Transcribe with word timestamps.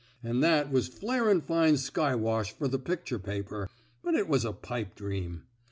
An' 0.23 0.39
that 0.39 0.71
was 0.71 0.89
flarin' 0.89 1.41
fine 1.41 1.77
skywash 1.77 2.53
fer 2.57 2.67
the 2.67 2.79
picture 2.79 3.19
paper, 3.19 3.69
but 4.03 4.15
it 4.15 4.27
was 4.27 4.43
a 4.45 4.51
pipe 4.51 4.95
dream. 4.95 5.43